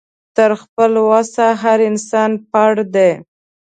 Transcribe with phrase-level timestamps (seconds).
[0.35, 3.11] تر خپله وسه هر انسان پړ دی